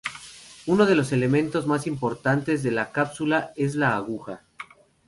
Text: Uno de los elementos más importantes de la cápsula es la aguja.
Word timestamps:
Uno 0.65 0.87
de 0.87 0.95
los 0.95 1.11
elementos 1.11 1.67
más 1.67 1.85
importantes 1.85 2.63
de 2.63 2.71
la 2.71 2.91
cápsula 2.91 3.51
es 3.55 3.75
la 3.75 3.95
aguja. 3.95 4.41